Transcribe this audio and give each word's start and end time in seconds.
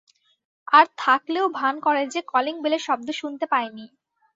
আর 0.71 0.85
থাকলেও 0.97 1.45
ভান 1.51 1.75
করে 1.79 2.01
যে, 2.13 2.19
কলিং 2.27 2.55
বেলের 2.63 2.81
শব্দ 2.87 3.07
শুনতে 3.11 3.45
পায় 3.45 3.69
নি। 3.69 3.85